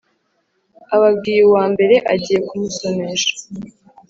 [0.95, 3.33] ababwiye uwambere agiye kumusomesha